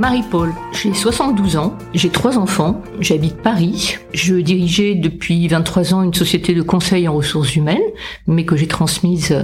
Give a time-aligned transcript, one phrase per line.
[0.00, 3.98] Marie-Paul, j'ai 72 ans, j'ai trois enfants, j'habite Paris.
[4.14, 7.82] Je dirigeais depuis 23 ans une société de conseil en ressources humaines,
[8.26, 9.42] mais que j'ai transmise euh,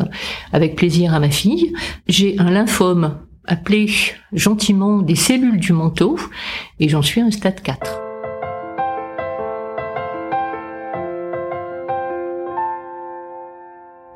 [0.54, 1.74] avec plaisir à ma fille.
[2.08, 3.90] J'ai un lymphome appelé
[4.32, 6.18] gentiment des cellules du manteau
[6.80, 8.00] et j'en suis à un stade 4.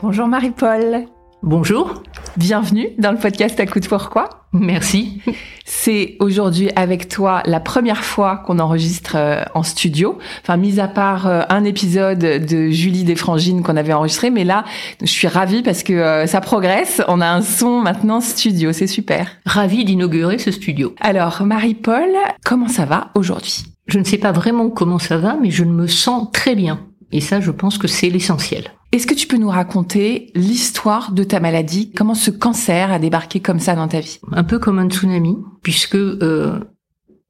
[0.00, 1.04] Bonjour Marie-Paul.
[1.42, 2.02] Bonjour.
[2.38, 4.39] Bienvenue dans le podcast À coup de pourquoi.
[4.52, 5.20] Merci.
[5.64, 10.18] C'est aujourd'hui avec toi la première fois qu'on enregistre euh, en studio.
[10.42, 14.64] Enfin, mis à part euh, un épisode de Julie Desfrangines qu'on avait enregistré, mais là,
[15.00, 17.00] je suis ravie parce que euh, ça progresse.
[17.06, 19.28] On a un son maintenant studio, c'est super.
[19.46, 20.94] Ravie d'inaugurer ce studio.
[21.00, 22.10] Alors, Marie-Paul,
[22.44, 23.64] comment ça va aujourd'hui?
[23.86, 26.80] Je ne sais pas vraiment comment ça va, mais je me sens très bien.
[27.12, 28.64] Et ça, je pense que c'est l'essentiel.
[28.92, 31.92] Est-ce que tu peux nous raconter l'histoire de ta maladie?
[31.92, 34.18] Comment ce cancer a débarqué comme ça dans ta vie?
[34.32, 36.58] Un peu comme un tsunami, puisque euh,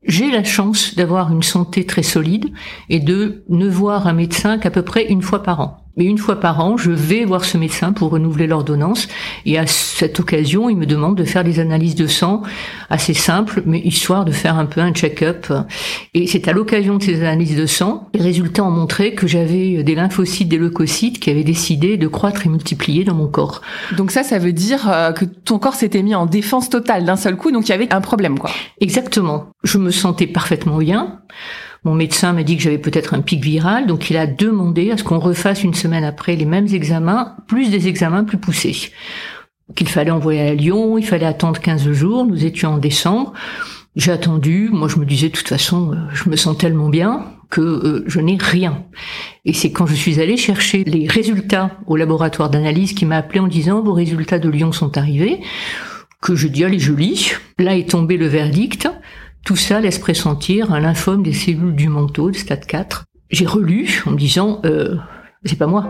[0.03, 2.47] j'ai la chance d'avoir une santé très solide
[2.88, 5.80] et de ne voir un médecin qu'à peu près une fois par an.
[5.96, 9.08] Mais une fois par an, je vais voir ce médecin pour renouveler l'ordonnance.
[9.44, 12.42] Et à cette occasion, il me demande de faire des analyses de sang
[12.88, 15.52] assez simples, mais histoire de faire un peu un check-up.
[16.14, 19.82] Et c'est à l'occasion de ces analyses de sang, les résultats ont montré que j'avais
[19.82, 23.60] des lymphocytes, des leucocytes qui avaient décidé de croître et multiplier dans mon corps.
[23.97, 27.16] Donc ça, ça veut dire euh, que ton corps s'était mis en défense totale d'un
[27.16, 28.50] seul coup, donc il y avait un problème, quoi.
[28.80, 29.47] Exactement.
[29.62, 31.20] Je me sentais parfaitement bien.
[31.84, 34.98] Mon médecin m'a dit que j'avais peut-être un pic viral, donc il a demandé à
[34.98, 38.91] ce qu'on refasse une semaine après les mêmes examens, plus des examens plus poussés.
[39.75, 43.32] Qu'il fallait envoyer à Lyon, il fallait attendre 15 jours, nous étions en décembre.
[43.97, 47.25] J'ai attendu, moi je me disais de toute façon, euh, je me sens tellement bien
[47.50, 48.84] que euh, je n'ai rien.
[49.44, 53.41] Et c'est quand je suis allée chercher les résultats au laboratoire d'analyse qui m'a appelé
[53.41, 55.41] en disant vos résultats de Lyon sont arrivés,
[56.21, 57.33] que je dis allez je lis.
[57.59, 58.88] Là est tombé le verdict.
[59.45, 63.05] Tout ça laisse pressentir un lymphome des cellules du manteau de stade 4.
[63.31, 64.97] J'ai relu en me disant, euh,
[65.45, 65.87] c'est pas moi.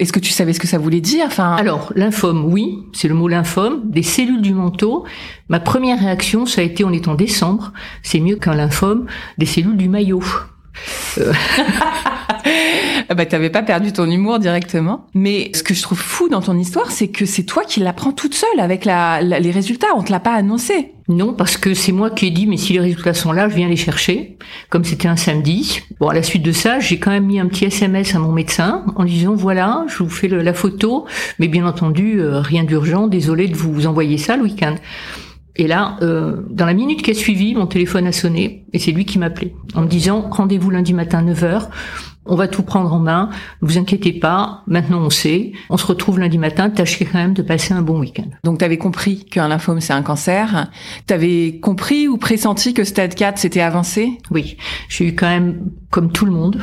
[0.00, 1.54] Est-ce que tu savais ce que ça voulait dire enfin...
[1.54, 5.04] Alors, lymphome, oui, c'est le mot lymphome, des cellules du manteau.
[5.48, 7.72] Ma première réaction, ça a été, on est en décembre,
[8.02, 9.06] c'est mieux qu'un lymphome,
[9.38, 10.24] des cellules du maillot.
[11.18, 11.32] Euh.
[13.08, 15.06] ah bah t'avais pas perdu ton humour directement.
[15.14, 18.12] Mais ce que je trouve fou dans ton histoire, c'est que c'est toi qui l'apprends
[18.12, 19.88] toute seule avec la, les résultats.
[19.96, 20.92] On te l'a pas annoncé.
[21.06, 23.54] Non, parce que c'est moi qui ai dit, mais si les résultats sont là, je
[23.54, 24.38] viens les chercher.
[24.70, 25.82] Comme c'était un samedi.
[26.00, 28.32] Bon, à la suite de ça, j'ai quand même mis un petit SMS à mon
[28.32, 31.04] médecin en disant, voilà, je vous fais la photo,
[31.38, 34.76] mais bien entendu, euh, rien d'urgent, désolé de vous envoyer ça le week-end.
[35.56, 38.90] Et là, euh, dans la minute qui a suivi, mon téléphone a sonné et c'est
[38.90, 41.68] lui qui m'appelait en me disant rendez-vous lundi matin 9h.
[42.26, 43.28] On va tout prendre en main.
[43.60, 44.62] Ne vous inquiétez pas.
[44.66, 45.52] Maintenant, on sait.
[45.68, 46.70] On se retrouve lundi matin.
[46.70, 48.30] Tâchez quand même de passer un bon week-end.
[48.44, 50.70] Donc, tu avais compris qu'un lymphome, c'est un cancer.
[51.06, 54.18] Tu avais compris ou pressenti que stade 4, c'était avancé?
[54.30, 54.56] Oui.
[54.88, 56.62] J'ai eu quand même, comme tout le monde,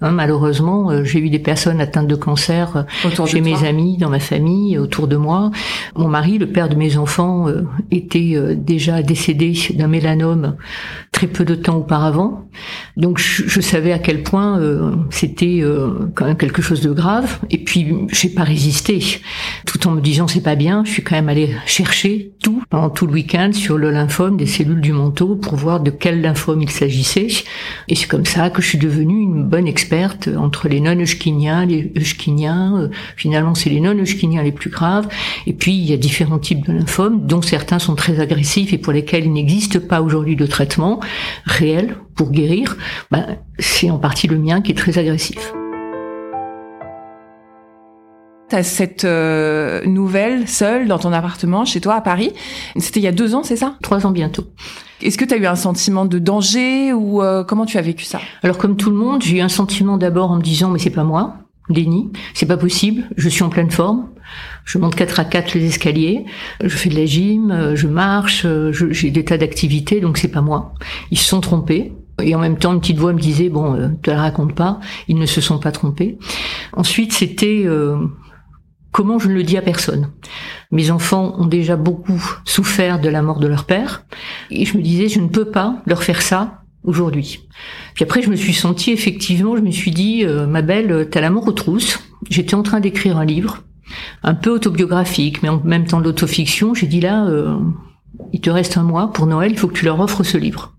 [0.00, 3.98] Hein, malheureusement, euh, j'ai eu des personnes atteintes de cancer euh, autour chez mes amis,
[3.98, 5.50] dans ma famille, autour de moi.
[5.96, 10.56] Mon mari, le père de mes enfants, euh, était déjà décédé d'un mélanome
[11.18, 12.48] très peu de temps auparavant.
[12.96, 14.60] Donc je, savais à quel point
[15.10, 15.64] c'était
[16.14, 17.40] quand même quelque chose de grave.
[17.50, 19.20] Et puis j'ai pas résisté,
[19.66, 20.84] tout en me disant c'est pas bien.
[20.84, 24.46] Je suis quand même allée chercher tout pendant tout le week-end sur le lymphome des
[24.46, 27.26] cellules du manteau pour voir de quel lymphome il s'agissait.
[27.88, 31.92] Et c'est comme ça que je suis devenue une bonne experte entre les non-Hodgkiniens, les
[31.96, 32.78] Hodgkiniens.
[32.78, 35.08] Euh, finalement, c'est les non-Hodgkiniens les plus graves.
[35.48, 38.78] Et puis, il y a différents types de lymphomes, dont certains sont très agressifs et
[38.78, 41.00] pour lesquels il n'existe pas aujourd'hui de traitement
[41.44, 42.76] réel pour guérir.
[43.10, 45.52] Ben, c'est en partie le mien qui est très agressif.
[48.48, 52.32] T'as cette euh, nouvelle seule dans ton appartement chez toi à Paris.
[52.76, 53.76] C'était il y a deux ans, c'est ça?
[53.82, 54.44] Trois ans bientôt.
[55.02, 58.04] Est-ce que tu as eu un sentiment de danger ou euh, comment tu as vécu
[58.04, 58.20] ça?
[58.42, 60.88] Alors comme tout le monde, j'ai eu un sentiment d'abord en me disant mais c'est
[60.88, 61.36] pas moi,
[61.68, 64.08] déni, c'est pas possible, je suis en pleine forme,
[64.64, 66.24] je monte quatre à quatre les escaliers,
[66.62, 70.42] je fais de la gym, euh, je marche, j'ai des tas d'activités donc c'est pas
[70.42, 70.74] moi.
[71.10, 71.92] Ils se sont trompés.
[72.20, 74.80] Et en même temps, une petite voix me disait bon, euh, te la raconte pas.
[75.06, 76.18] Ils ne se sont pas trompés.
[76.72, 77.64] Ensuite, c'était
[78.90, 80.10] comment je ne le dis à personne.
[80.72, 84.04] Mes enfants ont déjà beaucoup souffert de la mort de leur père,
[84.50, 87.40] et je me disais, je ne peux pas leur faire ça aujourd'hui.
[87.94, 91.20] Puis après, je me suis sentie, effectivement, je me suis dit, euh, ma belle, t'as
[91.20, 92.00] la mort aux trousses.
[92.30, 93.62] J'étais en train d'écrire un livre,
[94.22, 96.74] un peu autobiographique, mais en même temps de l'autofiction.
[96.74, 97.56] J'ai dit là, euh,
[98.32, 100.74] il te reste un mois pour Noël, il faut que tu leur offres ce livre.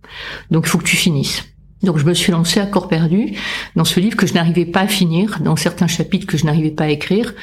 [0.52, 1.44] Donc il faut que tu finisses.
[1.84, 3.38] Donc je me suis lancée à corps perdu
[3.76, 6.72] dans ce livre que je n'arrivais pas à finir, dans certains chapitres que je n'arrivais
[6.72, 7.34] pas à écrire.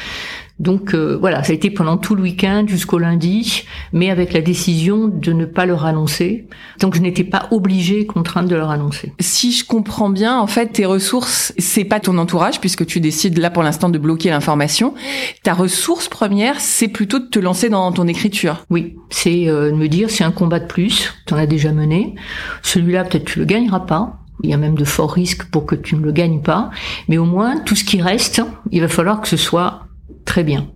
[0.59, 4.41] Donc euh, voilà, ça a été pendant tout le week-end jusqu'au lundi, mais avec la
[4.41, 6.49] décision de ne pas leur annoncer.
[6.81, 9.13] Donc je n'étais pas obligée, contrainte de leur annoncer.
[9.21, 13.39] Si je comprends bien, en fait, tes ressources, c'est pas ton entourage, puisque tu décides
[13.39, 14.95] là pour l'instant de bloquer l'information.
[15.43, 18.65] Ta ressource première, c'est plutôt de te lancer dans ton écriture.
[18.71, 21.73] Oui, c'est euh, de me dire, c'est un combat de plus, tu en as déjà
[21.73, 22.15] mené.
[22.63, 24.21] Celui-là, peut-être tu le gagneras pas.
[24.43, 26.71] Il y a même de forts risques pour que tu ne le gagnes pas.
[27.09, 29.86] Mais au moins, tout ce qui reste, il va falloir que ce soit
[30.25, 30.73] très bien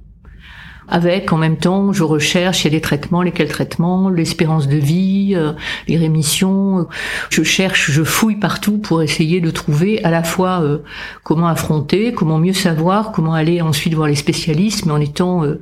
[0.91, 4.77] avec en même temps je recherche il y a des traitements lesquels traitements l'espérance de
[4.77, 5.53] vie euh,
[5.89, 6.87] les rémissions
[7.31, 10.79] je cherche je fouille partout pour essayer de trouver à la fois euh,
[11.23, 15.61] comment affronter comment mieux savoir comment aller ensuite voir les spécialistes mais en étant euh,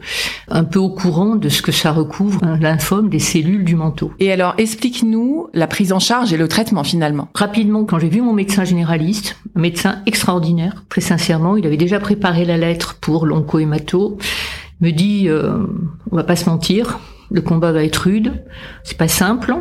[0.48, 4.12] un peu au courant de ce que ça recouvre un lymphome des cellules du manteau.
[4.18, 7.28] Et alors explique-nous la prise en charge et le traitement finalement.
[7.34, 12.00] Rapidement quand j'ai vu mon médecin généraliste un médecin extraordinaire très sincèrement il avait déjà
[12.00, 14.18] préparé la lettre pour l'oncohémato
[14.80, 15.66] me dit euh,
[16.10, 16.98] on va pas se mentir,
[17.30, 18.44] le combat va être rude,
[18.84, 19.54] c'est pas simple,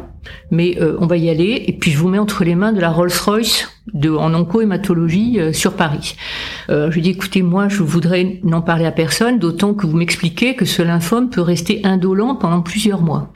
[0.52, 1.64] mais euh, on va y aller.
[1.68, 5.54] Et puis je vous mets entre les mains de la Rolls-Royce de, en oncohématologie euh,
[5.54, 6.16] sur Paris.
[6.70, 9.98] Euh, je lui dis écoutez, moi je voudrais n'en parler à personne, d'autant que vous
[9.98, 13.32] m'expliquez que ce lymphome peut rester indolent pendant plusieurs mois.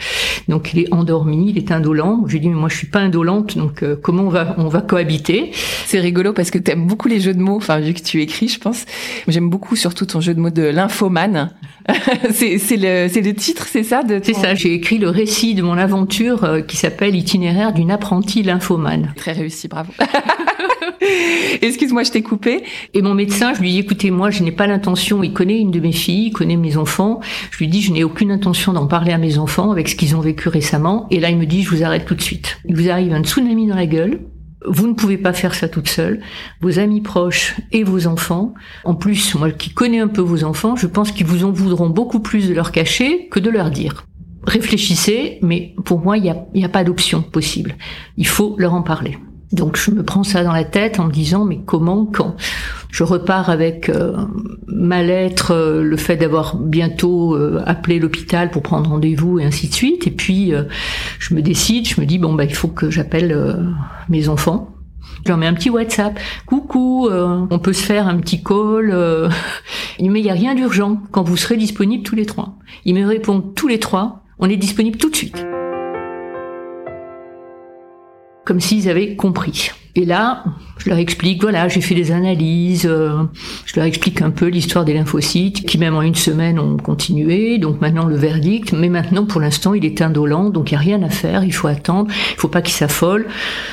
[0.48, 2.24] Donc il est endormi, il est indolent.
[2.28, 4.68] Je lui dis mais moi je suis pas indolente, donc euh, comment on va on
[4.68, 5.51] va cohabiter?
[5.86, 7.57] C'est rigolo parce que tu aimes beaucoup les jeux de mots.
[7.57, 8.86] Enfin vu que tu écris, je pense.
[9.28, 11.51] J'aime beaucoup surtout ton jeu de mots de lymphomane.
[12.31, 14.56] c'est le le titre, c'est ça C'est ça.
[14.56, 19.13] J'ai écrit le récit de mon aventure euh, qui s'appelle Itinéraire d'une apprentie lymphomane.
[19.16, 19.92] Très réussi, bravo.
[21.62, 22.63] Excuse-moi, je t'ai coupé.
[22.94, 25.72] Et mon médecin, je lui dis, écoutez, moi, je n'ai pas l'intention, il connaît une
[25.72, 27.19] de mes filles, il connaît mes enfants.
[27.51, 30.16] Je lui dis, je n'ai aucune intention d'en parler à mes enfants avec ce qu'ils
[30.16, 31.07] ont vécu récemment.
[31.12, 32.60] Et là, il me dit, je vous arrête tout de suite.
[32.66, 34.19] Il vous arrive un tsunami dans la gueule.
[34.66, 36.22] Vous ne pouvez pas faire ça toute seule.
[36.62, 38.54] Vos amis proches et vos enfants.
[38.84, 41.90] En plus, moi qui connais un peu vos enfants, je pense qu'ils vous en voudront
[41.90, 44.06] beaucoup plus de leur cacher que de leur dire.
[44.44, 47.75] Réfléchissez, mais pour moi, il n'y a, a pas d'option possible.
[48.18, 49.18] Il faut leur en parler.
[49.51, 52.36] Donc je me prends ça dans la tête en me disant mais comment quand
[52.89, 54.13] je repars avec euh,
[54.68, 59.68] ma lettre euh, le fait d'avoir bientôt euh, appelé l'hôpital pour prendre rendez-vous et ainsi
[59.68, 60.07] de suite.
[60.07, 60.53] Et puis
[61.19, 63.57] je me décide je me dis bon bah il faut que j'appelle
[64.09, 64.69] mes enfants.
[65.24, 66.19] Je leur mets un petit WhatsApp.
[66.45, 68.88] Coucou on peut se faire un petit call
[70.00, 71.01] mais il y a rien d'urgent.
[71.12, 72.57] Quand vous serez disponibles tous les trois.
[72.86, 74.24] Ils me répondent tous les trois.
[74.39, 75.45] On est disponible tout de suite
[78.46, 79.72] comme s'ils avaient compris.
[79.96, 80.46] Et là,
[80.78, 83.24] je leur explique, voilà, j'ai fait des analyses, euh,
[83.66, 87.58] je leur explique un peu l'histoire des lymphocytes, qui même en une semaine ont continué,
[87.58, 90.82] donc maintenant le verdict, mais maintenant pour l'instant il est indolent, donc il n'y a
[90.82, 93.28] rien à faire, il faut attendre, il faut pas qu'il s'affole,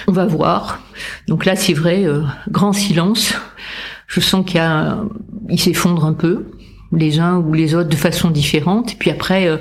[0.09, 0.81] on va voir.
[1.29, 3.35] Donc là c'est vrai, euh, grand silence,
[4.09, 6.47] je sens qu'il s'effondre un peu,
[6.93, 8.93] les uns ou les autres de façon différente.
[8.93, 9.59] Et puis après, euh,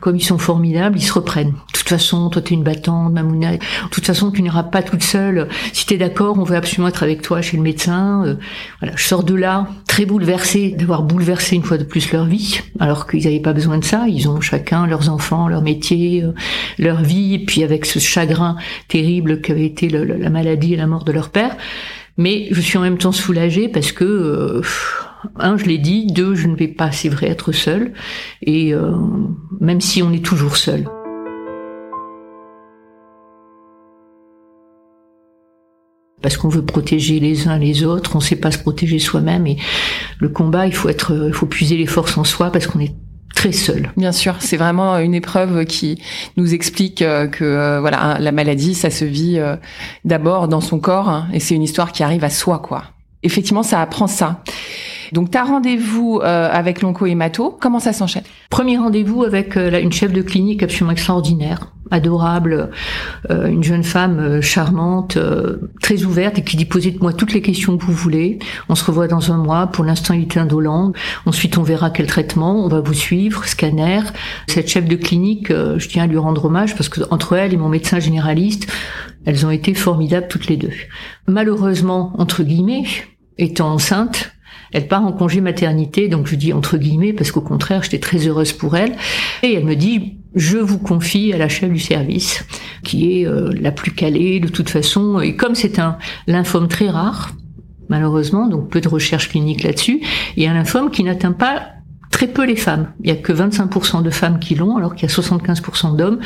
[0.00, 1.52] comme ils sont formidables, ils se reprennent.
[1.52, 3.52] De toute façon, toi t'es une battante, Mamouna.
[3.52, 3.58] De
[3.90, 5.48] toute façon, tu n'iras pas toute seule.
[5.72, 8.24] Si t'es d'accord, on veut absolument être avec toi chez le médecin.
[8.26, 8.34] Euh,
[8.80, 12.60] voilà, je sors de là très bouleversée d'avoir bouleversé une fois de plus leur vie,
[12.80, 14.06] alors qu'ils n'avaient pas besoin de ça.
[14.08, 16.34] Ils ont chacun leurs enfants, leur métier, euh,
[16.78, 18.56] leur vie, et puis avec ce chagrin
[18.88, 21.56] terrible qu'avait été la maladie et la mort de leur père.
[22.18, 24.62] Mais je suis en même temps soulagée parce que
[25.36, 27.92] un, je l'ai dit, deux, je ne vais pas, c'est vrai, être seule,
[28.42, 28.92] et euh,
[29.60, 30.88] même si on est toujours seul.
[36.22, 39.46] Parce qu'on veut protéger les uns les autres, on ne sait pas se protéger soi-même,
[39.46, 39.58] et
[40.18, 42.94] le combat, il faut être, il faut puiser les forces en soi parce qu'on est
[43.34, 43.92] très seul.
[43.96, 46.00] Bien sûr, c'est vraiment une épreuve qui
[46.36, 49.38] nous explique euh, que euh, voilà, la maladie, ça se vit
[50.04, 52.84] d'abord dans son corps, hein, et c'est une histoire qui arrive à soi, quoi.
[53.22, 54.42] Effectivement, ça apprend ça.
[55.12, 57.56] Donc, tu rendez-vous euh, avec l'onco-hémato.
[57.60, 58.24] Comment ça s'enchaîne?
[58.50, 62.70] Premier rendez-vous avec euh, une chef de clinique absolument extraordinaire, adorable,
[63.30, 65.18] euh, une jeune femme charmante,
[65.80, 68.38] très ouverte et qui dit posez-moi toutes les questions que vous voulez.
[68.68, 69.66] On se revoit dans un mois.
[69.66, 70.92] Pour l'instant, il est indolent.
[71.26, 72.64] Ensuite, on verra quel traitement.
[72.64, 74.00] On va vous suivre, scanner.
[74.46, 77.56] Cette chef de clinique, je tiens à lui rendre hommage parce que entre elle et
[77.56, 78.66] mon médecin généraliste,
[79.24, 80.72] elles ont été formidables toutes les deux.
[81.26, 82.84] Malheureusement, entre guillemets,
[83.38, 84.35] étant enceinte,
[84.72, 88.26] Elle part en congé maternité, donc je dis entre guillemets parce qu'au contraire, j'étais très
[88.26, 88.96] heureuse pour elle.
[89.42, 92.44] Et elle me dit je vous confie à la chef du service,
[92.84, 95.20] qui est euh, la plus calée de toute façon.
[95.20, 95.96] Et comme c'est un
[96.26, 97.32] lymphome très rare,
[97.88, 100.02] malheureusement, donc peu de recherche clinique là-dessus,
[100.36, 101.68] et un lymphome qui n'atteint pas
[102.16, 102.86] très peu les femmes.
[103.02, 106.18] Il y a que 25% de femmes qui l'ont, alors qu'il y a 75% d'hommes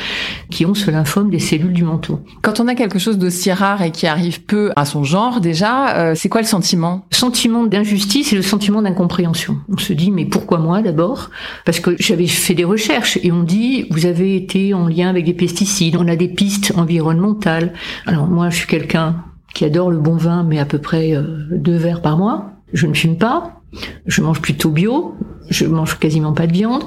[0.49, 2.23] qui ont ce lymphome des cellules du menton.
[2.43, 5.97] Quand on a quelque chose d'aussi rare et qui arrive peu à son genre, déjà,
[5.97, 7.07] euh, c'est quoi le sentiment?
[7.11, 9.59] Le sentiment d'injustice et le sentiment d'incompréhension.
[9.69, 11.31] On se dit, mais pourquoi moi d'abord?
[11.65, 15.25] Parce que j'avais fait des recherches et on dit, vous avez été en lien avec
[15.25, 17.73] des pesticides, on a des pistes environnementales.
[18.07, 21.49] Alors moi, je suis quelqu'un qui adore le bon vin, mais à peu près euh,
[21.51, 22.53] deux verres par mois.
[22.73, 23.61] Je ne fume pas,
[24.07, 25.17] je mange plutôt bio,
[25.49, 26.85] je mange quasiment pas de viande,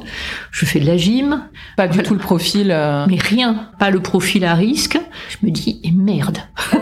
[0.52, 1.44] je fais de la gym.
[1.76, 2.72] Pas du tout le profil.
[2.72, 5.00] Euh, Mais rien, pas le profil à risque.
[5.30, 6.40] Je me dis, et merde.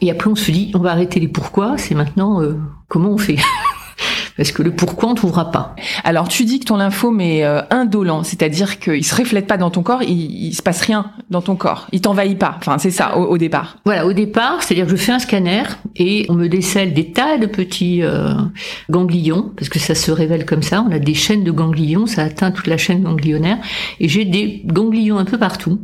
[0.00, 2.58] Et après, on se dit, on va arrêter les pourquoi, c'est maintenant euh,
[2.88, 3.38] comment on fait?
[4.36, 5.76] parce que le pourquoi on trouvera pas.
[6.02, 9.70] Alors tu dis que ton lymphome est euh, indolent, c'est-à-dire qu'il se reflète pas dans
[9.70, 12.56] ton corps, il, il se passe rien dans ton corps, il t'envahit pas.
[12.58, 13.76] Enfin c'est ça au, départ.
[13.84, 15.62] Voilà, au départ, c'est-à-dire que je fais un scanner
[15.96, 18.34] et on me décèle des tas de petits euh,
[18.90, 20.84] ganglions parce que ça se révèle comme ça.
[20.86, 23.58] On a des chaînes de ganglions, ça atteint toute la chaîne ganglionnaire
[24.00, 25.80] et j'ai des ganglions un peu partout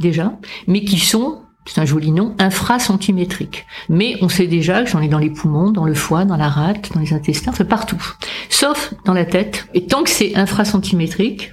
[0.00, 0.32] déjà,
[0.66, 3.66] mais qui sont c'est un joli nom, infracentimétrique.
[3.88, 6.48] Mais on sait déjà que j'en ai dans les poumons, dans le foie, dans la
[6.48, 8.02] rate, dans les intestins, enfin partout.
[8.48, 9.66] Sauf dans la tête.
[9.74, 11.52] Et tant que c'est infracentimétrique,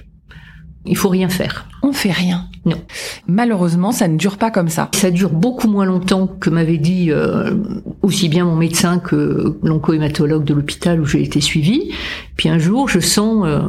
[0.86, 1.68] il faut rien faire.
[1.82, 2.46] On fait rien.
[2.64, 2.82] Non.
[3.26, 4.90] Malheureusement, ça ne dure pas comme ça.
[4.94, 7.54] Ça dure beaucoup moins longtemps que m'avait dit euh,
[8.02, 11.92] aussi bien mon médecin que l'oncohématologue de l'hôpital où j'ai été suivie.
[12.36, 13.44] Puis un jour, je sens...
[13.46, 13.60] Euh,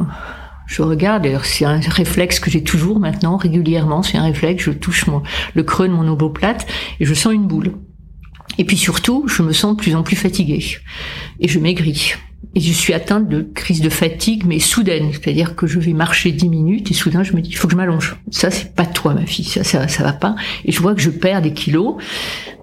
[0.66, 5.06] je regarde, c'est un réflexe que j'ai toujours maintenant, régulièrement, c'est un réflexe, je touche
[5.06, 5.22] mon,
[5.54, 6.66] le creux de mon omoplate
[7.00, 7.72] et je sens une boule.
[8.58, 10.64] Et puis surtout, je me sens de plus en plus fatiguée
[11.40, 12.14] et je maigris.
[12.54, 15.10] Et je suis atteinte de crise de fatigue, mais soudaine.
[15.12, 17.72] C'est-à-dire que je vais marcher dix minutes et soudain je me dis, il faut que
[17.72, 18.16] je m'allonge.
[18.30, 19.44] Ça, c'est pas toi, ma fille.
[19.44, 20.34] Ça, ça, ça va pas.
[20.64, 21.94] Et je vois que je perds des kilos.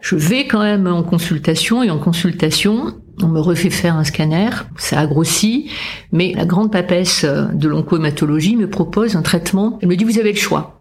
[0.02, 4.50] Je vais quand même en consultation et en consultation, on me refait faire un scanner,
[4.78, 5.70] ça a grossi,
[6.12, 9.80] mais la grande papesse de l'oncohématologie me propose un traitement.
[9.82, 10.80] Elle me dit, vous avez le choix.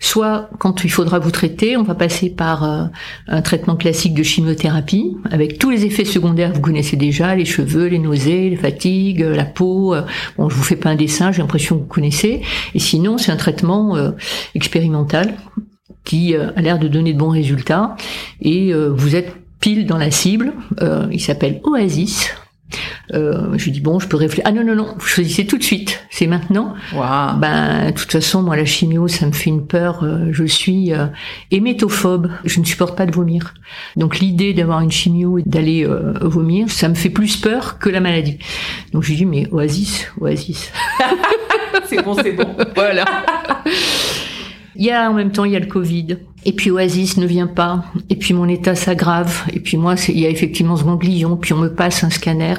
[0.00, 2.84] Soit quand il faudra vous traiter, on va passer par euh,
[3.28, 7.44] un traitement classique de chimiothérapie avec tous les effets secondaires que vous connaissez déjà, les
[7.44, 9.94] cheveux, les nausées, les fatigues, la peau.
[9.94, 10.02] Euh,
[10.36, 12.42] bon, je vous fais pas un dessin, j'ai l'impression que vous connaissez.
[12.74, 14.10] Et sinon, c'est un traitement euh,
[14.54, 15.34] expérimental
[16.04, 17.96] qui a l'air de donner de bons résultats
[18.42, 19.34] et vous êtes
[19.64, 20.52] pile dans la cible.
[21.10, 22.34] il s'appelle Oasis.
[23.12, 24.44] Euh, je lui dis bon, je peux réfléchir.
[24.46, 26.04] Ah non non non, vous choisissez tout de suite.
[26.10, 26.74] C'est maintenant.
[26.94, 27.38] Wow.
[27.38, 30.02] Ben, de toute façon, moi la chimio, ça me fait une peur.
[30.02, 31.06] Euh, je suis euh,
[31.50, 32.30] hémétophobe.
[32.44, 33.54] Je ne supporte pas de vomir.
[33.96, 37.88] Donc l'idée d'avoir une chimio et d'aller euh, vomir, ça me fait plus peur que
[37.88, 38.38] la maladie.
[38.92, 40.70] Donc je lui dis mais Oasis, Oasis.
[41.86, 42.56] c'est bon, c'est bon.
[42.74, 43.04] Voilà.
[44.76, 46.18] Il y a en même temps, il y a le Covid.
[46.46, 47.84] Et puis Oasis ne vient pas.
[48.10, 49.44] Et puis mon état s'aggrave.
[49.52, 51.36] Et puis moi, il y a effectivement ce ganglion.
[51.36, 52.54] Puis on me passe un scanner.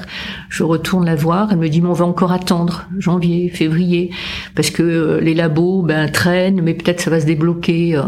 [0.49, 1.49] Je retourne la voir.
[1.51, 4.11] Elle me dit, mais on va encore attendre janvier, février,
[4.55, 7.95] parce que euh, les labos ben traînent, mais peut-être ça va se débloquer.
[7.95, 8.03] Euh.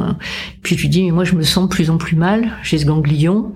[0.64, 2.52] Puis je lui dis, mais moi je me sens de plus en plus mal.
[2.64, 3.54] J'ai ce ganglion.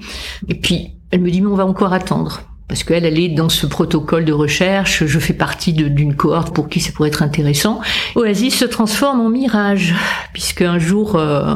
[0.47, 2.41] Et puis elle me dit, mais on va encore attendre
[2.71, 6.69] parce qu'elle, elle est dans ce protocole de recherche, je fais partie d'une cohorte pour
[6.69, 7.81] qui ça pourrait être intéressant.
[8.15, 9.93] Oasis se transforme en mirage,
[10.31, 11.55] puisque un jour, euh,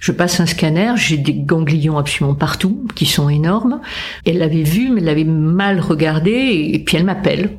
[0.00, 3.80] je passe un scanner, j'ai des ganglions absolument partout, qui sont énormes.
[4.26, 7.50] Elle l'avait vu, mais elle l'avait mal regardé, et puis elle m'appelle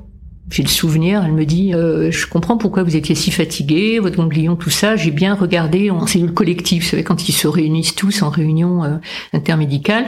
[0.51, 4.18] j'ai le souvenir, elle me dit euh, je comprends pourquoi vous étiez si fatigué, votre
[4.18, 4.96] ganglion, tout ça.
[4.96, 8.84] J'ai bien regardé en cellule collective, vous savez quand ils se réunissent tous en réunion
[8.84, 8.98] euh,
[9.32, 10.06] intermédicale,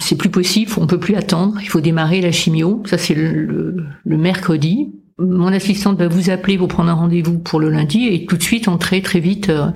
[0.00, 2.82] c'est plus possible, on peut plus attendre, il faut démarrer la chimio.
[2.86, 4.92] Ça c'est le, mercredi.
[5.18, 8.42] Mon assistante va vous appeler pour prendre un rendez-vous pour le lundi et tout de
[8.42, 9.68] suite entrer très vite euh,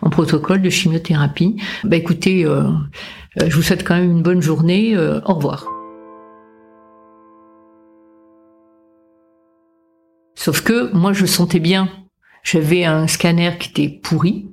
[0.00, 1.56] en protocole de chimiothérapie.
[1.84, 2.46] Bah écoutez,
[3.36, 4.96] je vous souhaite quand même une bonne journée.
[4.96, 5.77] au revoir.
[10.38, 11.88] Sauf que moi, je sentais bien.
[12.44, 14.46] J'avais un scanner qui était pourri.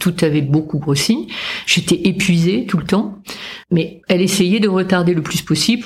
[0.00, 1.28] Tout avait beaucoup grossi.
[1.66, 3.22] J'étais épuisée tout le temps.
[3.70, 5.84] Mais elle essayait de retarder le plus possible.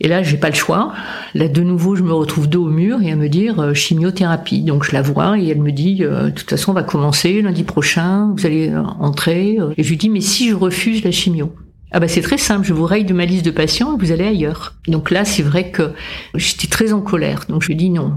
[0.00, 0.92] Et là, j'ai pas le choix.
[1.34, 4.62] Là, de nouveau, je me retrouve dos au mur et à me dire euh, chimiothérapie.
[4.62, 7.40] Donc, je la vois et elle me dit, euh, de toute façon, on va commencer
[7.40, 8.34] lundi prochain.
[8.36, 9.58] Vous allez entrer.
[9.76, 11.54] Et je lui dis, mais si je refuse la chimio?
[11.96, 14.10] Ah bah c'est très simple, je vous raye de ma liste de patients et vous
[14.10, 14.74] allez ailleurs.
[14.88, 15.92] Donc là, c'est vrai que
[16.34, 17.42] j'étais très en colère.
[17.48, 18.14] Donc je lui dis non,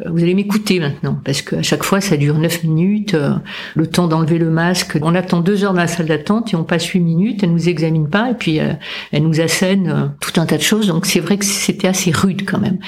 [0.00, 3.30] euh, vous allez m'écouter maintenant parce qu'à chaque fois ça dure 9 minutes, euh,
[3.74, 4.98] le temps d'enlever le masque.
[5.00, 7.70] On attend deux heures dans la salle d'attente et on passe 8 minutes, elle nous
[7.70, 8.74] examine pas et puis euh,
[9.12, 10.88] elle nous assène tout un tas de choses.
[10.88, 12.80] Donc c'est vrai que c'était assez rude quand même.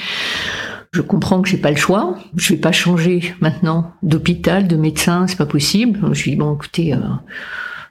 [0.91, 2.19] Je comprends que j'ai pas le choix.
[2.35, 5.99] Je vais pas changer maintenant d'hôpital, de médecin, c'est pas possible.
[6.13, 6.93] Je lui dis bon, écoutez,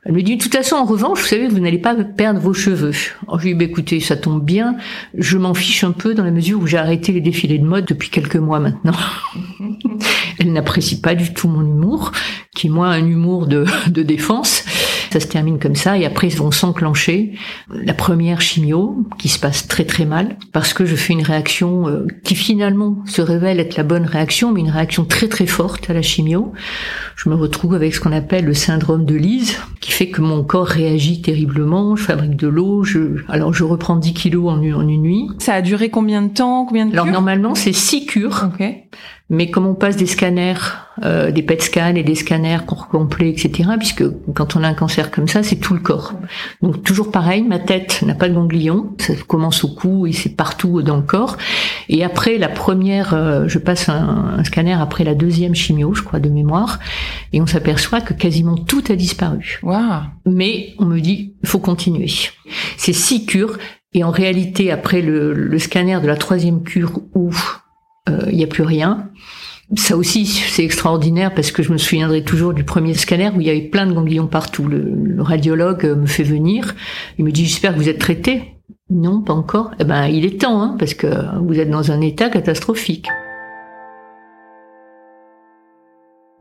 [0.09, 2.55] elle me dit, de toute façon, en revanche, vous savez, vous n'allez pas perdre vos
[2.55, 2.93] cheveux.
[3.27, 4.77] Alors, je lui dis, bah, écoutez, ça tombe bien.
[5.12, 7.85] Je m'en fiche un peu dans la mesure où j'ai arrêté les défilés de mode
[7.85, 8.95] depuis quelques mois maintenant.
[10.41, 12.12] Elle n'apprécie pas du tout mon humour,
[12.57, 14.65] qui est moi un humour de, de défense.
[15.11, 17.33] Ça se termine comme ça et après ils vont s'enclencher
[17.71, 21.88] la première chimio qui se passe très très mal parce que je fais une réaction
[21.88, 25.88] euh, qui finalement se révèle être la bonne réaction mais une réaction très très forte
[25.91, 26.53] à la chimio.
[27.17, 30.45] Je me retrouve avec ce qu'on appelle le syndrome de Lise qui fait que mon
[30.45, 34.88] corps réagit terriblement, je fabrique de l'eau, je alors je reprends 10 kilos en, en
[34.88, 35.29] une nuit.
[35.38, 38.50] Ça a duré combien de temps, combien de Alors normalement c'est 6 cures.
[38.55, 38.85] Okay.
[39.31, 40.55] Mais comme on passe des scanners,
[41.05, 44.75] euh, des PET scans et des scanners corps complet, etc., puisque quand on a un
[44.75, 46.15] cancer comme ça, c'est tout le corps.
[46.63, 50.35] Donc toujours pareil, ma tête n'a pas de ganglion, ça commence au cou et c'est
[50.35, 51.37] partout dans le corps.
[51.91, 56.21] Et après la première, euh, je passe un, scanner après la deuxième chimio, je crois,
[56.21, 56.79] de mémoire,
[57.35, 59.61] et on s'aperçoit que quasiment tout a disparu.
[59.63, 60.05] Wow.
[60.25, 62.11] Mais on me dit, il faut continuer.
[62.79, 63.59] C'est six cures,
[63.93, 67.31] et en réalité, après le, le scanner de la troisième cure où
[68.09, 69.09] il euh, n'y a plus rien.
[69.77, 73.47] Ça aussi, c'est extraordinaire parce que je me souviendrai toujours du premier scanner où il
[73.47, 74.67] y avait plein de ganglions partout.
[74.67, 76.75] Le, radiologue me fait venir,
[77.19, 78.55] il me dit j'espère que vous êtes traité.
[78.91, 79.73] Non, pas encore.
[79.79, 81.07] Eh ben, il est temps, hein, parce que
[81.43, 83.09] vous êtes dans un état catastrophique.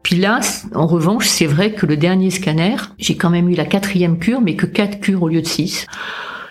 [0.03, 0.39] Puis là,
[0.73, 4.39] en revanche, c'est vrai que le dernier scanner, j'ai quand même eu la quatrième cure,
[4.39, 5.85] mais que quatre cures au lieu de six.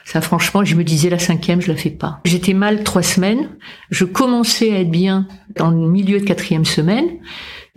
[0.07, 2.21] Ça, franchement, je me disais la cinquième, je la fais pas.
[2.25, 3.51] J'étais mal trois semaines.
[3.91, 7.09] Je commençais à être bien dans le milieu de quatrième semaine.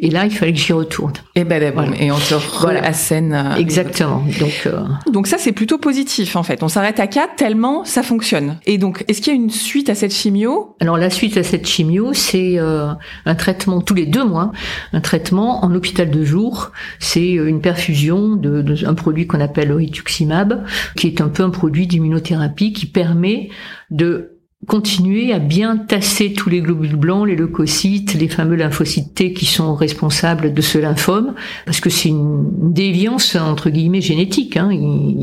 [0.02, 1.14] Et là, il fallait que j'y retourne.
[1.36, 2.02] Et ben, ben voilà.
[2.02, 2.86] et on te voilà.
[2.86, 3.34] à scène.
[3.34, 4.24] Euh, Exactement.
[4.40, 4.84] Donc, euh...
[5.12, 6.64] donc ça, c'est plutôt positif en fait.
[6.64, 8.58] On s'arrête à 4 tellement ça fonctionne.
[8.66, 10.78] Et donc, est-ce qu'il y a une suite à cette chimio?
[10.80, 12.88] Alors la suite à cette chimio, c'est euh,
[13.26, 14.52] un traitement tous les deux mois,
[14.94, 16.72] un traitement en hôpital de jour.
[17.00, 21.28] C'est euh, une perfusion de, de un produit qu'on appelle le rituximab, qui est un
[21.28, 23.50] peu un produit d'immunothérapie qui permet
[23.92, 24.39] de
[24.70, 29.46] continuer à bien tasser tous les globules blancs, les leucocytes, les fameux lymphocytes T qui
[29.46, 31.34] sont responsables de ce lymphome,
[31.66, 34.58] parce que c'est une déviance entre guillemets génétique.
[34.58, 34.70] Hein.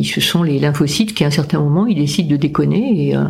[0.02, 3.22] Ce sont les lymphocytes qui, à un certain moment, ils décident de déconner et euh,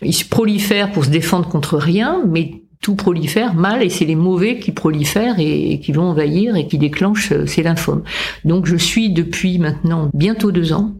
[0.00, 4.16] ils se prolifèrent pour se défendre contre rien, mais tout prolifère mal et c'est les
[4.16, 8.04] mauvais qui prolifèrent et, qui vont envahir et qui déclenchent euh, ces lymphomes.
[8.46, 10.94] Donc je suis depuis maintenant bientôt deux ans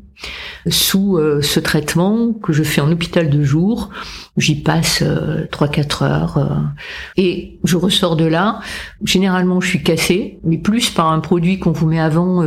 [0.69, 3.91] sous euh, ce traitement que je fais en hôpital de jour.
[4.37, 6.49] J'y passe euh, trois 3-4 heures euh,
[7.17, 8.61] et je ressors de là.
[9.05, 12.43] Généralement, je suis cassée, mais plus par un produit qu'on vous met avant,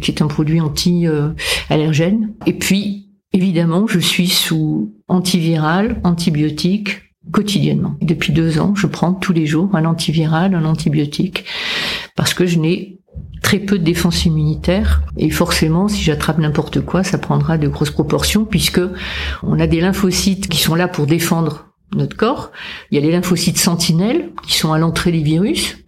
[0.00, 2.32] qui est un produit anti-allergène.
[2.46, 7.96] Et puis, évidemment, je suis sous antiviral, antibiotique, quotidiennement.
[8.00, 11.44] Depuis deux ans, je prends tous les jours un antiviral, un antibiotique,
[12.14, 12.98] parce que je n'ai
[13.42, 15.02] très peu de défense immunitaire.
[15.16, 18.80] Et forcément si j'attrape n'importe quoi ça prendra de grosses proportions puisque
[19.42, 22.50] on a des lymphocytes qui sont là pour défendre notre corps.
[22.90, 25.78] Il y a les lymphocytes sentinelles qui sont à l'entrée des virus.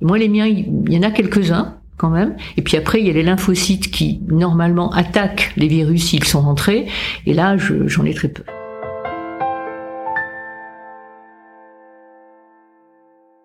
[0.00, 2.36] Moi les miens il y en a quelques-uns quand même.
[2.56, 6.42] Et puis après il y a les lymphocytes qui normalement attaquent les virus s'ils sont
[6.42, 6.86] rentrés.
[7.26, 8.44] Et là j'en ai très peu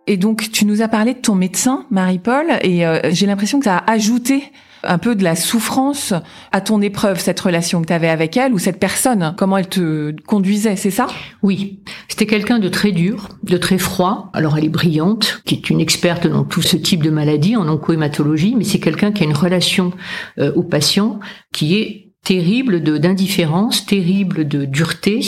[0.08, 3.66] Et donc, tu nous as parlé de ton médecin, Marie-Paul, et euh, j'ai l'impression que
[3.66, 4.52] ça a ajouté
[4.84, 6.14] un peu de la souffrance
[6.52, 9.68] à ton épreuve, cette relation que tu avais avec elle ou cette personne, comment elle
[9.68, 11.08] te conduisait, c'est ça?
[11.42, 14.30] Oui, c'était quelqu'un de très dur, de très froid.
[14.34, 17.68] Alors elle est brillante, qui est une experte dans tout ce type de maladie en
[17.68, 19.94] oncohématologie, mais c'est quelqu'un qui a une relation
[20.40, 21.20] euh, au patient
[21.54, 25.20] qui est terrible de d'indifférence, terrible de dureté.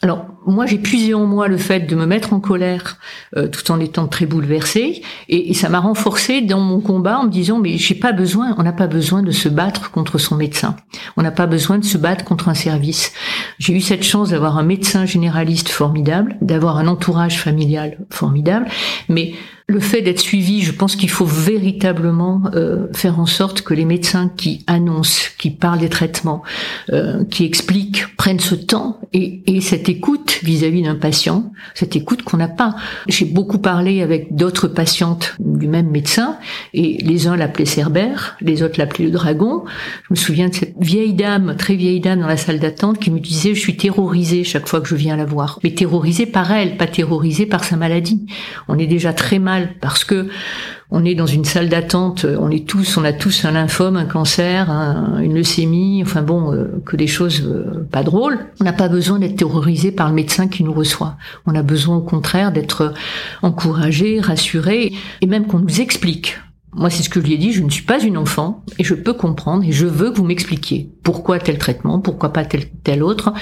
[0.00, 2.98] Alors moi j'ai puisé en moi le fait de me mettre en colère
[3.36, 7.30] euh, tout en étant très bouleversée et, ça m'a renforcé dans mon combat en me
[7.30, 10.76] disant mais j'ai pas besoin, on n'a pas besoin de se battre contre son médecin,
[11.16, 13.12] on n'a pas besoin de se battre contre un service.
[13.58, 18.68] J'ai eu cette chance d'avoir un médecin généraliste formidable, d'avoir un entourage familial formidable,
[19.08, 19.34] mais
[19.70, 23.84] le fait d'être suivi, je pense qu'il faut véritablement euh, faire en sorte que les
[23.84, 26.42] médecins qui annoncent, qui parlent des traitements,
[26.92, 32.22] euh, qui expliquent, prennent ce temps et, et cette écoute vis-à-vis d'un patient, cette écoute
[32.22, 32.74] qu'on n'a pas.
[33.08, 36.36] J'ai beaucoup parlé avec d'autres patientes du même médecin
[36.74, 39.64] et les uns l'appelaient Cerbère, les autres l'appelaient le dragon.
[40.02, 43.12] Je me souviens de cette vieille dame, très vieille dame dans la salle d'attente qui
[43.12, 45.60] me disait je suis terrorisée chaque fois que je viens la voir.
[45.62, 48.26] Mais terrorisée par elle, pas terrorisée par sa maladie.
[48.66, 50.28] On est déjà très mal parce que
[50.90, 54.06] on est dans une salle d'attente, on est tous, on a tous un lymphome, un
[54.06, 54.70] cancer,
[55.20, 58.38] une leucémie, enfin bon, euh, que des choses euh, pas drôles.
[58.60, 61.16] On n'a pas besoin d'être terrorisé par le médecin qui nous reçoit.
[61.46, 62.92] On a besoin au contraire d'être
[63.42, 66.38] encouragé, rassuré, et même qu'on nous explique
[66.72, 68.84] moi, c'est ce que je lui ai dit, je ne suis pas une enfant et
[68.84, 72.68] je peux comprendre et je veux que vous m'expliquiez pourquoi tel traitement, pourquoi pas tel,
[72.84, 73.32] tel autre.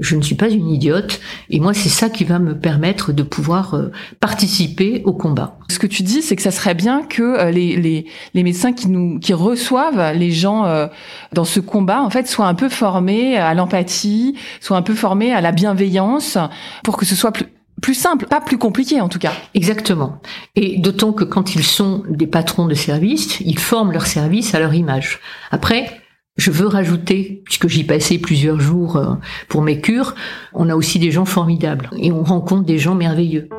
[0.00, 3.22] Je ne suis pas une idiote et moi, c'est ça qui va me permettre de
[3.22, 5.58] pouvoir euh, participer au combat.
[5.68, 8.72] Ce que tu dis, c'est que ça serait bien que euh, les, les, les, médecins
[8.72, 10.88] qui nous qui reçoivent les gens euh,
[11.32, 15.32] dans ce combat, en fait, soient un peu formés à l'empathie, soient un peu formés
[15.32, 16.36] à la bienveillance
[16.82, 17.46] pour que ce soit plus
[17.82, 19.32] plus simple, pas plus compliqué en tout cas.
[19.54, 20.22] Exactement.
[20.56, 24.60] Et d'autant que quand ils sont des patrons de service, ils forment leur service à
[24.60, 25.20] leur image.
[25.50, 26.00] Après,
[26.36, 29.14] je veux rajouter, puisque j'y passais plusieurs jours euh,
[29.48, 30.14] pour mes cures,
[30.54, 33.50] on a aussi des gens formidables et on rencontre des gens merveilleux.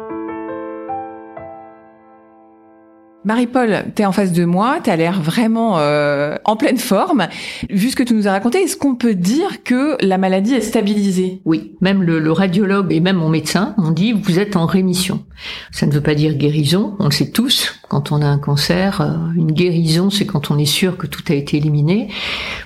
[3.26, 7.28] Marie-Paul, tu es en face de moi, tu as l'air vraiment euh, en pleine forme.
[7.70, 10.62] Vu ce que tu nous as raconté, est-ce qu'on peut dire que la maladie est
[10.62, 11.42] stabilisée?
[11.46, 15.24] Oui, même le, radiologue et même mon médecin ont dit vous êtes en rémission.
[15.72, 17.80] Ça ne veut pas dire guérison, on le sait tous.
[17.88, 21.24] Quand on a un cancer, euh, une guérison, c'est quand on est sûr que tout
[21.30, 22.10] a été éliminé.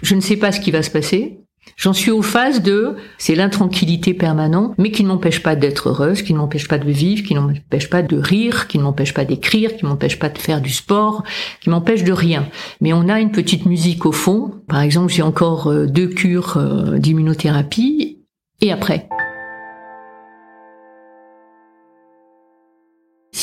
[0.01, 1.39] Je ne sais pas ce qui va se passer.
[1.77, 6.23] J'en suis aux phases de, c'est l'intranquillité permanente, mais qui ne m'empêche pas d'être heureuse,
[6.23, 9.13] qui ne m'empêche pas de vivre, qui ne m'empêche pas de rire, qui ne m'empêche
[9.13, 11.23] pas d'écrire, qui ne m'empêche pas de faire du sport,
[11.61, 12.47] qui m'empêche de rien.
[12.81, 14.55] Mais on a une petite musique au fond.
[14.67, 18.23] Par exemple, j'ai encore euh, deux cures euh, d'immunothérapie.
[18.59, 19.07] Et après?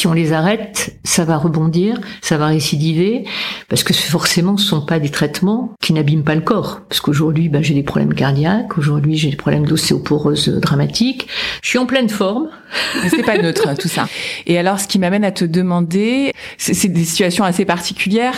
[0.04, 3.24] Si on les arrête, ça va rebondir, ça va récidiver,
[3.70, 6.82] parce que forcément, ce sont pas des traitements qui n'abîment pas le corps.
[6.90, 11.26] Parce qu'aujourd'hui, ben, j'ai des problèmes cardiaques, aujourd'hui, j'ai des problèmes d'ostéoporose dramatique.
[11.62, 12.50] Je suis en pleine forme.
[13.02, 14.06] Mais c'est pas neutre, tout ça.
[14.46, 18.36] Et alors, ce qui m'amène à te demander, c'est des situations assez particulières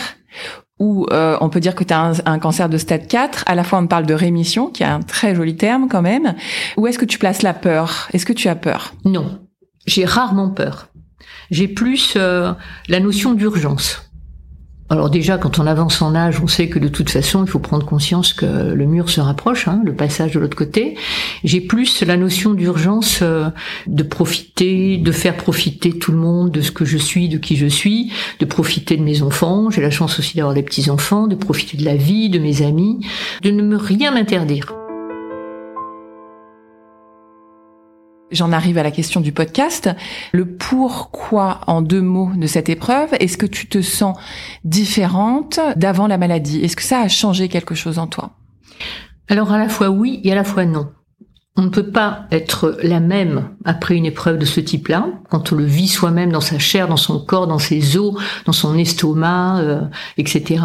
[0.79, 3.43] où euh, on peut dire que tu as un, cancer de stade 4.
[3.45, 6.33] À la fois, on parle de rémission, qui est un très joli terme quand même.
[6.77, 8.07] Où est-ce que tu places la peur?
[8.13, 8.93] Est-ce que tu as peur?
[9.03, 9.41] Non.
[9.85, 10.87] J'ai rarement peur
[11.51, 12.53] j'ai plus euh,
[12.87, 14.07] la notion d'urgence.
[14.89, 17.59] Alors déjà, quand on avance en âge, on sait que de toute façon, il faut
[17.59, 20.95] prendre conscience que le mur se rapproche, hein, le passage de l'autre côté.
[21.43, 23.49] J'ai plus la notion d'urgence euh,
[23.87, 27.57] de profiter, de faire profiter tout le monde de ce que je suis, de qui
[27.57, 29.69] je suis, de profiter de mes enfants.
[29.69, 32.61] J'ai la chance aussi d'avoir des petits enfants, de profiter de la vie, de mes
[32.61, 33.05] amis,
[33.41, 34.86] de ne me rien m'interdire.
[38.29, 39.89] J'en arrive à la question du podcast.
[40.33, 43.09] Le pourquoi en deux mots de cette épreuve.
[43.21, 44.17] Est-ce que tu te sens
[44.65, 46.59] différente d'avant la maladie?
[46.61, 48.31] Est-ce que ça a changé quelque chose en toi?
[49.29, 50.91] Alors à la fois oui et à la fois non.
[51.55, 55.55] On ne peut pas être la même après une épreuve de ce type-là, quand on
[55.55, 58.13] le vit soi-même dans sa chair, dans son corps, dans ses os,
[58.45, 59.81] dans son estomac, euh,
[60.17, 60.63] etc.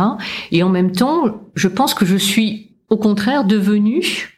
[0.50, 4.32] Et en même temps, je pense que je suis au contraire devenue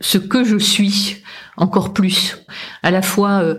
[0.00, 1.22] ce que je suis
[1.58, 2.44] encore plus.
[2.82, 3.56] À la fois, euh,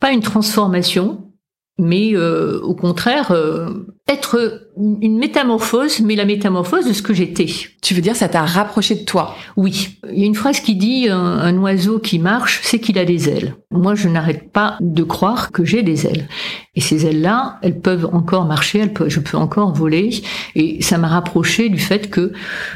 [0.00, 1.32] pas une transformation,
[1.78, 7.46] mais euh, au contraire, euh, être une métamorphose, mais la métamorphose de ce que j'étais.
[7.82, 9.34] Tu veux dire, ça t'a rapproché de toi?
[9.56, 9.98] Oui.
[10.12, 13.28] Il y a une phrase qui dit un, oiseau qui marche, c'est qu'il a des
[13.28, 13.56] ailes.
[13.72, 16.28] Moi, je n'arrête pas de croire que j'ai des ailes.
[16.76, 20.22] Et ces ailes-là, elles peuvent encore marcher, elles peuvent, je peux encore voler.
[20.54, 22.32] Et ça m'a rapproché du fait que,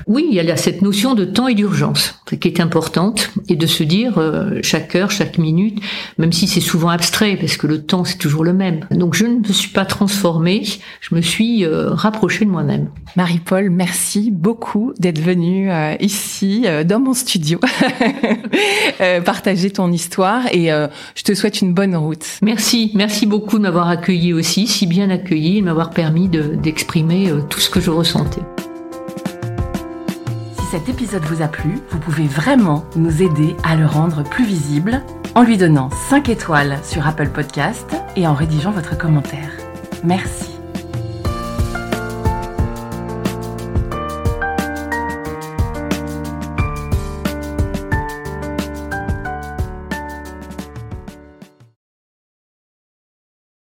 [0.09, 3.66] oui, il y a cette notion de temps et d'urgence qui est importante, et de
[3.66, 5.81] se dire euh, chaque heure, chaque minute,
[6.19, 8.87] même si c'est souvent abstrait, parce que le temps c'est toujours le même.
[8.90, 10.62] Donc je ne me suis pas transformée,
[11.01, 12.89] je me suis euh, rapprocher de moi-même.
[13.17, 17.59] Marie-Paul, merci beaucoup d'être venue euh, ici euh, dans mon studio
[19.25, 22.25] partager ton histoire et je te souhaite une bonne route.
[22.43, 27.61] Merci, merci beaucoup de m'avoir accueilli aussi, si bien accueilli, de m'avoir permis d'exprimer tout
[27.61, 28.43] ce que je ressentais.
[30.59, 34.45] Si cet épisode vous a plu, vous pouvez vraiment nous aider à le rendre plus
[34.45, 35.03] visible
[35.35, 39.51] en lui donnant 5 étoiles sur Apple Podcast et en rédigeant votre commentaire.
[40.05, 40.60] Merci.